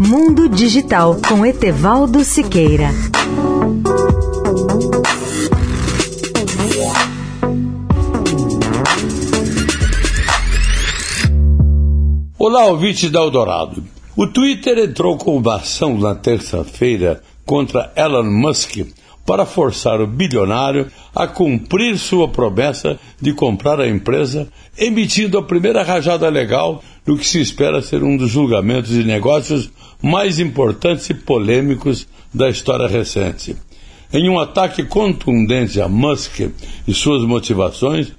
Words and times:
Mundo 0.00 0.48
Digital 0.48 1.16
com 1.28 1.44
Etevaldo 1.44 2.22
Siqueira. 2.22 2.90
Olá, 12.38 12.66
ouvintes 12.66 13.10
da 13.10 13.18
Eldorado. 13.18 13.82
O 14.16 14.28
Twitter 14.28 14.78
entrou 14.78 15.18
com 15.18 15.36
uma 15.36 15.56
ação 15.56 15.98
na 15.98 16.14
terça-feira 16.14 17.20
contra 17.44 17.92
Elon 17.96 18.30
Musk 18.30 18.86
para 19.28 19.44
forçar 19.44 20.00
o 20.00 20.06
bilionário 20.06 20.86
a 21.14 21.26
cumprir 21.26 21.98
sua 21.98 22.28
promessa 22.28 22.98
de 23.20 23.34
comprar 23.34 23.78
a 23.78 23.86
empresa, 23.86 24.48
emitindo 24.78 25.36
a 25.36 25.42
primeira 25.42 25.82
rajada 25.82 26.26
legal 26.30 26.82
no 27.06 27.18
que 27.18 27.26
se 27.26 27.38
espera 27.38 27.82
ser 27.82 28.02
um 28.02 28.16
dos 28.16 28.30
julgamentos 28.30 28.90
de 28.90 29.04
negócios 29.04 29.70
mais 30.02 30.38
importantes 30.38 31.10
e 31.10 31.14
polêmicos 31.14 32.08
da 32.32 32.48
história 32.48 32.88
recente. 32.88 33.54
Em 34.10 34.30
um 34.30 34.38
ataque 34.38 34.82
contundente 34.84 35.78
a 35.78 35.88
Musk 35.88 36.50
e 36.86 36.94
suas 36.94 37.22
motivações, 37.22 38.10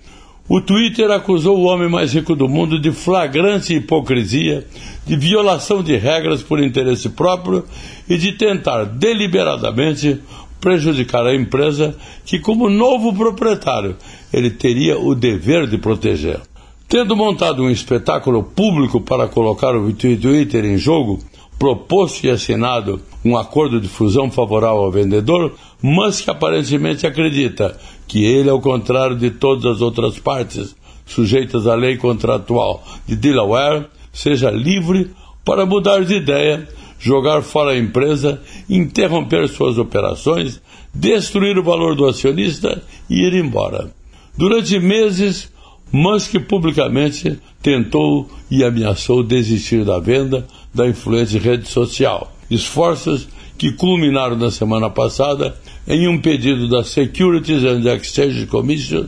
o 0.48 0.62
Twitter 0.62 1.10
acusou 1.10 1.58
o 1.58 1.64
homem 1.64 1.90
mais 1.90 2.14
rico 2.14 2.36
do 2.36 2.48
mundo 2.48 2.80
de 2.80 2.92
flagrante 2.92 3.74
hipocrisia, 3.74 4.64
de 5.08 5.16
violação 5.16 5.82
de 5.82 5.98
regras 5.98 6.44
por 6.44 6.60
interesse 6.60 7.10
próprio 7.10 7.66
e 8.08 8.16
de 8.16 8.34
tentar 8.34 8.84
deliberadamente 8.84 10.20
prejudicar 10.60 11.26
a 11.26 11.36
empresa 11.36 11.96
que, 12.26 12.40
como 12.40 12.70
novo 12.70 13.14
proprietário, 13.14 13.96
ele 14.32 14.50
teria 14.50 15.00
o 15.00 15.16
dever 15.16 15.68
de 15.68 15.78
proteger. 15.78 16.42
Tendo 16.88 17.16
montado 17.16 17.64
um 17.64 17.70
espetáculo 17.70 18.44
público 18.44 19.00
para 19.00 19.28
colocar 19.28 19.76
o 19.76 19.94
Twitter 19.94 20.66
em 20.66 20.78
jogo, 20.78 21.20
proposto 21.60 22.26
e 22.26 22.32
assinado 22.32 23.02
um 23.24 23.38
acordo 23.38 23.80
de 23.80 23.88
fusão 23.88 24.32
favorável 24.32 24.84
ao 24.84 24.92
vendedor, 24.92 25.54
Musk 25.82 26.30
aparentemente 26.30 27.06
acredita 27.06 27.78
que 28.08 28.24
ele, 28.24 28.50
ao 28.50 28.60
contrário 28.60 29.16
de 29.16 29.30
todas 29.30 29.76
as 29.76 29.82
outras 29.82 30.18
partes 30.18 30.76
sujeitas 31.06 31.68
à 31.68 31.76
lei 31.76 31.98
contratual 31.98 32.84
de 33.06 33.16
Delaware, 33.16 33.86
seja 34.14 34.50
livre 34.50 35.12
para 35.44 35.66
mudar 35.66 36.06
de 36.06 36.16
ideia, 36.16 36.68
jogar 37.00 37.42
fora 37.42 37.72
a 37.72 37.78
empresa, 37.78 38.42
interromper 38.70 39.48
suas 39.48 39.78
operações, 39.78 40.62
destruir 40.94 41.58
o 41.58 41.64
valor 41.64 41.96
do 41.96 42.06
acionista 42.06 42.84
e 43.10 43.22
ir 43.22 43.34
embora. 43.34 43.92
Durante 44.38 44.80
meses, 44.80 45.52
Musk 45.92 46.36
publicamente 46.48 47.40
tentou 47.64 48.30
e 48.52 48.64
ameaçou 48.64 49.24
desistir 49.24 49.84
da 49.84 50.00
venda 50.00 50.46
da 50.74 50.88
influente 50.88 51.38
rede 51.38 51.68
social. 51.68 52.32
Esforços 52.50 53.28
que 53.58 53.72
culminaram 53.74 54.38
na 54.38 54.52
semana 54.52 54.90
passada 54.90 55.58
em 55.88 56.08
um 56.08 56.20
pedido 56.20 56.68
da 56.70 56.84
Securities 56.84 57.64
and 57.64 57.82
Exchange 57.96 58.46
Commission, 58.46 59.08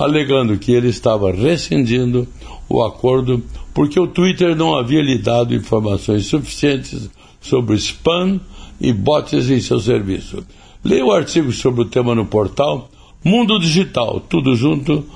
alegando 0.00 0.58
que 0.58 0.72
ele 0.72 0.88
estava 0.88 1.30
rescindindo 1.30 2.26
o 2.68 2.82
acordo 2.82 3.42
porque 3.74 4.00
o 4.00 4.06
Twitter 4.06 4.56
não 4.56 4.76
havia 4.76 5.02
lhe 5.02 5.18
dado 5.18 5.54
informações 5.54 6.26
suficientes 6.26 7.10
sobre 7.40 7.76
spam 7.76 8.40
e 8.80 8.92
bots 8.92 9.50
em 9.50 9.60
seu 9.60 9.78
serviço. 9.78 10.44
Leia 10.82 11.04
o 11.04 11.12
artigo 11.12 11.52
sobre 11.52 11.82
o 11.82 11.84
tema 11.84 12.14
no 12.14 12.24
portal 12.24 12.90
Mundo 13.22 13.58
Digital, 13.58 14.20
tudo 14.20 14.56
junto.net.br. 14.56 15.10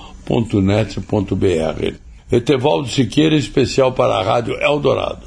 Etevaldo 2.30 2.88
Siqueira, 2.88 3.34
especial 3.34 3.92
para 3.92 4.16
a 4.16 4.22
Rádio 4.22 4.54
Eldorado. 4.60 5.22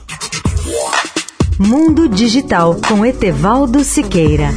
Mundo 1.59 2.07
Digital 2.07 2.77
com 2.87 3.03
Etevaldo 3.03 3.83
Siqueira. 3.83 4.49